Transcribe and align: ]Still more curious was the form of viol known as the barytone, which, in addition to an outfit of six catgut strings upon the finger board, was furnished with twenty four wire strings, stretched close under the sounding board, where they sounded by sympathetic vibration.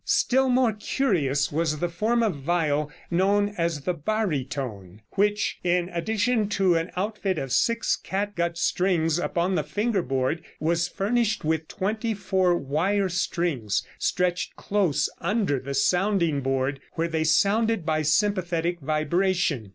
]Still 0.03 0.49
more 0.49 0.73
curious 0.73 1.51
was 1.51 1.77
the 1.77 1.87
form 1.87 2.23
of 2.23 2.35
viol 2.37 2.91
known 3.11 3.49
as 3.55 3.81
the 3.81 3.93
barytone, 3.93 5.01
which, 5.11 5.59
in 5.63 5.89
addition 5.89 6.49
to 6.49 6.73
an 6.73 6.89
outfit 6.97 7.37
of 7.37 7.51
six 7.51 7.95
catgut 8.03 8.57
strings 8.57 9.19
upon 9.19 9.53
the 9.53 9.61
finger 9.61 10.01
board, 10.01 10.41
was 10.59 10.87
furnished 10.87 11.45
with 11.45 11.67
twenty 11.67 12.15
four 12.15 12.57
wire 12.57 13.09
strings, 13.09 13.83
stretched 13.99 14.55
close 14.55 15.07
under 15.19 15.59
the 15.59 15.75
sounding 15.75 16.41
board, 16.41 16.79
where 16.93 17.07
they 17.07 17.23
sounded 17.23 17.85
by 17.85 18.01
sympathetic 18.01 18.79
vibration. 18.79 19.69